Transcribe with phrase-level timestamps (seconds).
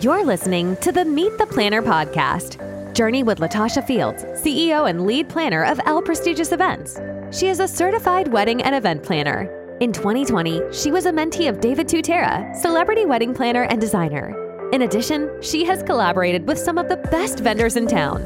[0.00, 2.56] You're listening to the Meet the Planner podcast.
[2.94, 6.98] Journey with Latasha Fields, CEO and lead planner of L Prestigious Events.
[7.30, 9.76] She is a certified wedding and event planner.
[9.80, 14.34] In 2020, she was a mentee of David Tutera, celebrity wedding planner and designer.
[14.72, 18.22] In addition, she has collaborated with some of the best vendors in town.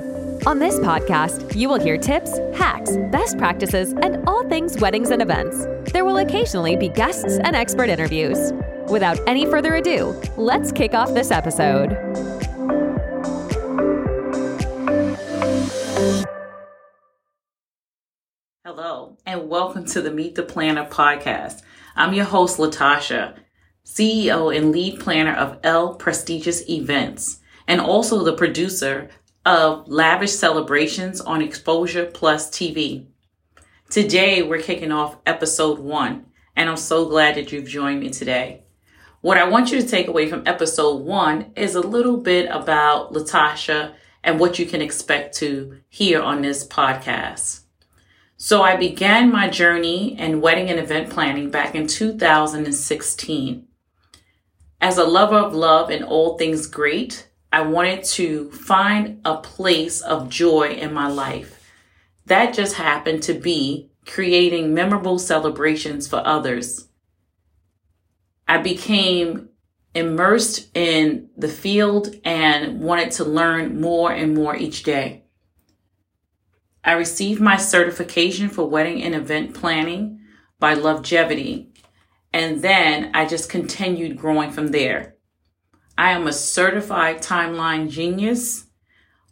[0.46, 5.20] On this podcast, you will hear tips, hacks, best practices, and all things weddings and
[5.20, 5.66] events.
[5.92, 8.52] There will occasionally be guests and expert interviews.
[8.90, 11.92] Without any further ado, let's kick off this episode.
[18.64, 21.62] Hello, and welcome to the Meet the Planner podcast.
[21.96, 23.36] I'm your host, Latasha,
[23.84, 29.08] CEO and lead planner of L Prestigious Events, and also the producer
[29.44, 33.08] of Lavish Celebrations on Exposure Plus TV.
[33.90, 38.65] Today, we're kicking off episode one, and I'm so glad that you've joined me today.
[39.26, 43.12] What I want you to take away from episode one is a little bit about
[43.12, 47.62] Latasha and what you can expect to hear on this podcast.
[48.36, 53.66] So I began my journey in wedding and event planning back in 2016.
[54.80, 60.02] As a lover of love and all things great, I wanted to find a place
[60.02, 61.68] of joy in my life.
[62.26, 66.86] That just happened to be creating memorable celebrations for others.
[68.48, 69.48] I became
[69.94, 75.24] immersed in the field and wanted to learn more and more each day.
[76.84, 80.20] I received my certification for wedding and event planning
[80.60, 81.66] by Lovegevity,
[82.32, 85.16] and then I just continued growing from there.
[85.98, 88.66] I am a certified timeline genius,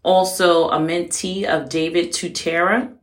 [0.03, 2.97] also a mentee of David Tutera,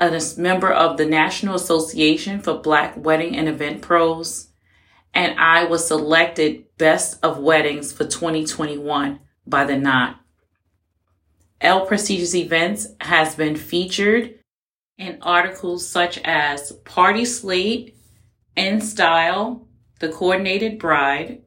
[0.00, 4.48] a member of the National Association for Black Wedding and Event Pros,
[5.14, 10.20] and I was selected Best of Weddings for 2021 by the Knot.
[11.60, 14.34] L Prestigious Events has been featured
[14.98, 17.96] in articles such as Party Slate,
[18.56, 19.66] In Style,
[20.00, 21.42] The Coordinated Bride,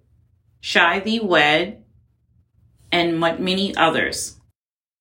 [0.60, 1.84] Shy Thee Wed,
[2.92, 4.38] and many others.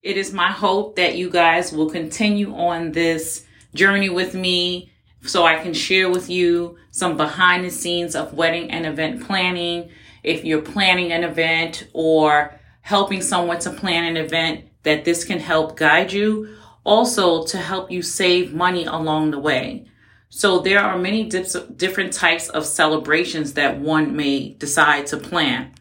[0.02, 4.92] It is my hope that you guys will continue on this journey with me
[5.22, 9.90] so I can share with you some behind the scenes of wedding and event planning.
[10.22, 15.40] If you're planning an event or helping someone to plan an event, that this can
[15.40, 16.56] help guide you.
[16.84, 19.86] Also, to help you save money along the way.
[20.28, 25.74] So, there are many different types of celebrations that one may decide to plan.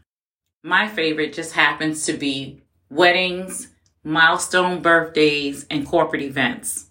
[0.63, 3.67] My favorite just happens to be weddings,
[4.03, 6.87] milestone birthdays, and corporate events.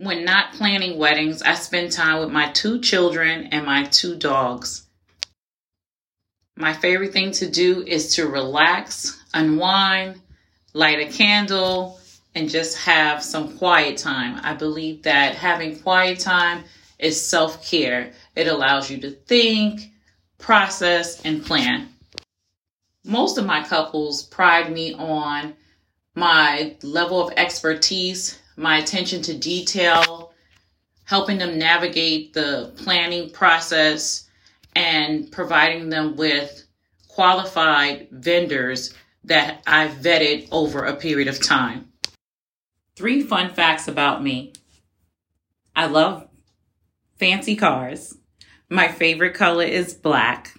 [0.00, 4.86] When not planning weddings, I spend time with my two children and my two dogs.
[6.54, 10.20] My favorite thing to do is to relax, unwind,
[10.72, 11.98] light a candle,
[12.36, 14.38] and just have some quiet time.
[14.44, 16.62] I believe that having quiet time
[17.00, 18.12] is self care.
[18.36, 19.80] It allows you to think,
[20.38, 21.88] process, and plan.
[23.04, 25.54] Most of my couples pride me on
[26.14, 30.32] my level of expertise my attention to detail,
[31.04, 34.28] helping them navigate the planning process,
[34.74, 36.64] and providing them with
[37.06, 41.92] qualified vendors that I've vetted over a period of time.
[42.96, 44.52] Three fun facts about me
[45.74, 46.26] I love
[47.18, 48.16] fancy cars.
[48.68, 50.58] My favorite color is black.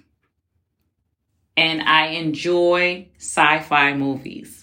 [1.58, 4.59] And I enjoy sci fi movies.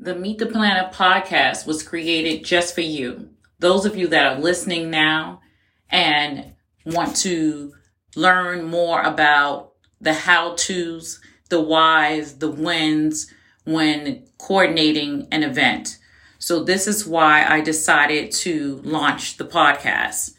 [0.00, 3.30] The Meet the Planner podcast was created just for you.
[3.60, 5.40] Those of you that are listening now
[5.88, 7.72] and want to
[8.16, 13.32] learn more about the how to's, the whys, the wins
[13.64, 15.98] when coordinating an event.
[16.40, 20.34] So, this is why I decided to launch the podcast.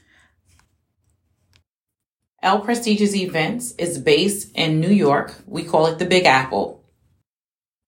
[2.44, 5.34] L Prestigious Events is based in New York.
[5.48, 6.85] We call it the Big Apple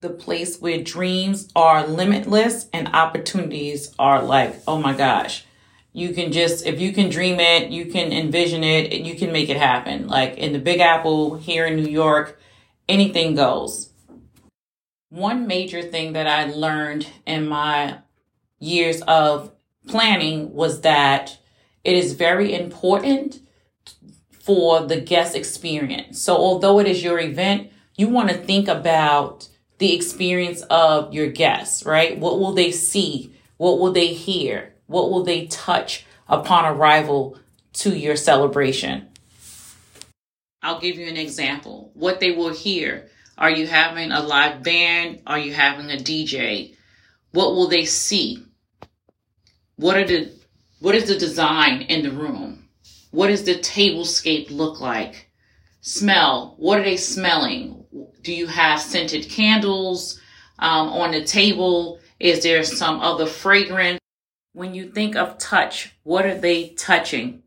[0.01, 5.43] the place where dreams are limitless and opportunities are like, oh my gosh.
[5.91, 9.49] You can just, if you can dream it, you can envision it, you can make
[9.49, 10.07] it happen.
[10.07, 12.39] Like in the Big Apple here in New York,
[12.87, 13.89] anything goes.
[15.09, 17.99] One major thing that I learned in my
[18.59, 19.51] years of
[19.87, 21.39] planning was that
[21.83, 23.39] it is very important
[24.31, 26.21] for the guest experience.
[26.21, 31.27] So although it is your event, you want to think about the experience of your
[31.27, 32.17] guests, right?
[32.17, 33.33] What will they see?
[33.57, 34.73] What will they hear?
[34.87, 37.37] What will they touch upon arrival
[37.73, 39.09] to your celebration?
[40.61, 41.91] I'll give you an example.
[41.93, 43.09] What they will hear.
[43.37, 45.21] Are you having a live band?
[45.27, 46.75] Are you having a DJ?
[47.31, 48.43] What will they see?
[49.75, 50.31] What are the
[50.79, 52.67] what is the design in the room?
[53.11, 55.26] What does the tablescape look like?
[55.87, 56.55] Smell.
[56.57, 57.85] What are they smelling?
[58.21, 60.19] Do you have scented candles
[60.59, 62.01] um, on the table?
[62.19, 64.01] Is there some other fragrance?
[64.51, 67.41] When you think of touch, what are they touching?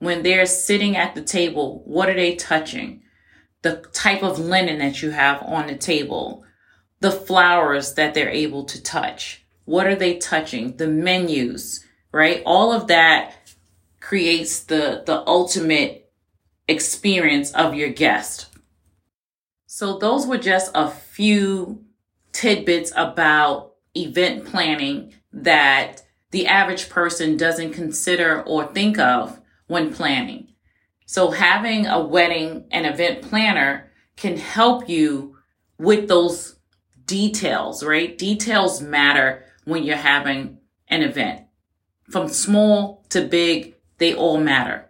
[0.00, 3.02] When they're sitting at the table, what are they touching?
[3.62, 6.42] The type of linen that you have on the table,
[6.98, 9.44] the flowers that they're able to touch.
[9.66, 10.78] What are they touching?
[10.78, 12.42] The menus, right?
[12.44, 13.36] All of that
[14.00, 16.07] creates the, the ultimate
[16.68, 18.46] experience of your guest.
[19.66, 21.84] So those were just a few
[22.32, 30.48] tidbits about event planning that the average person doesn't consider or think of when planning.
[31.06, 35.36] So having a wedding and event planner can help you
[35.78, 36.56] with those
[37.06, 38.16] details, right?
[38.16, 41.42] Details matter when you're having an event.
[42.10, 44.87] From small to big, they all matter.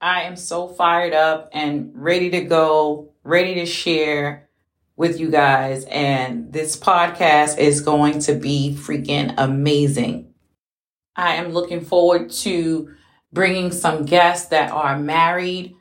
[0.00, 4.48] I am so fired up and ready to go, ready to share
[4.96, 5.84] with you guys.
[5.86, 10.34] And this podcast is going to be freaking amazing.
[11.14, 12.94] I am looking forward to
[13.32, 15.74] bringing some guests that are married,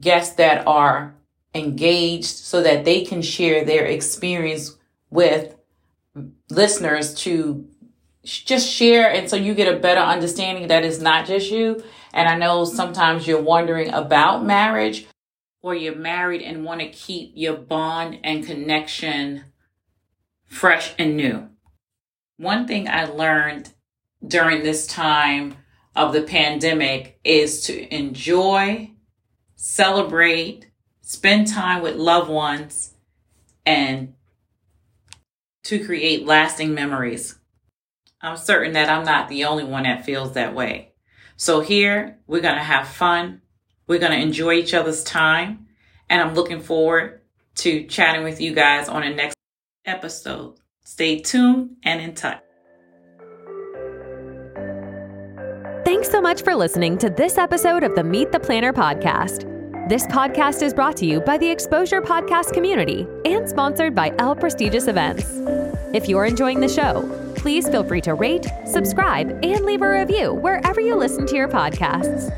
[0.00, 1.14] guests that are
[1.54, 4.76] engaged so that they can share their experience
[5.10, 5.54] with
[6.48, 7.68] listeners to
[8.24, 11.82] just share and so you get a better understanding that it's not just you.
[12.12, 15.06] And I know sometimes you're wondering about marriage
[15.62, 19.44] or you're married and want to keep your bond and connection
[20.46, 21.48] fresh and new.
[22.36, 23.72] One thing I learned
[24.26, 25.56] during this time
[25.94, 28.92] of the pandemic is to enjoy,
[29.56, 30.70] celebrate,
[31.02, 32.94] spend time with loved ones,
[33.66, 34.14] and
[35.64, 37.38] to create lasting memories.
[38.20, 40.89] I'm certain that I'm not the only one that feels that way.
[41.40, 43.40] So here we're going to have fun.
[43.86, 45.68] We're going to enjoy each other's time.
[46.10, 47.22] And I'm looking forward
[47.54, 49.36] to chatting with you guys on the next
[49.86, 50.56] episode.
[50.84, 52.42] Stay tuned and in touch.
[55.86, 59.48] Thanks so much for listening to this episode of the Meet the Planner podcast.
[59.88, 64.36] This podcast is brought to you by the Exposure Podcast community and sponsored by L
[64.36, 65.24] Prestigious Events.
[65.94, 70.34] If you're enjoying the show, please feel free to rate, subscribe, and leave a review
[70.34, 72.28] wherever you listen to your podcasts.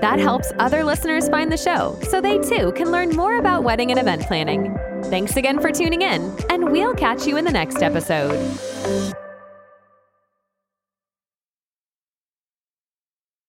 [0.00, 3.92] That helps other listeners find the show so they too can learn more about wedding
[3.92, 4.76] and event planning.
[5.04, 8.36] Thanks again for tuning in, and we'll catch you in the next episode.